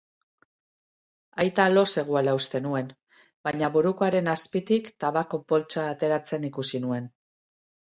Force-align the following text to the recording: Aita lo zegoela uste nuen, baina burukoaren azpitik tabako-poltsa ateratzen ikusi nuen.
Aita 1.43 1.65
lo 1.73 1.83
zegoela 1.95 2.33
uste 2.37 2.61
nuen, 2.67 2.89
baina 3.49 3.71
burukoaren 3.77 4.33
azpitik 4.35 4.91
tabako-poltsa 5.05 5.87
ateratzen 5.93 6.51
ikusi 6.53 6.85
nuen. 6.89 7.09